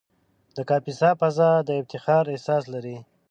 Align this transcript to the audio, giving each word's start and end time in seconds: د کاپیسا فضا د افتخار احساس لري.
د 0.55 0.57
کاپیسا 0.69 1.09
فضا 1.21 1.51
د 1.67 1.69
افتخار 1.81 2.23
احساس 2.33 2.63
لري. 2.73 2.97